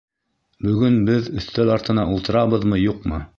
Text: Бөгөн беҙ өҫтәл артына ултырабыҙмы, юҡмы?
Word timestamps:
Бөгөн 0.67 0.97
беҙ 1.09 1.29
өҫтәл 1.41 1.73
артына 1.75 2.07
ултырабыҙмы, 2.15 2.81
юҡмы? 2.87 3.23